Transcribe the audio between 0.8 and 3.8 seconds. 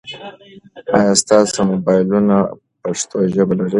آیا ستاسو موبایلونه پښتو ژبه لري؟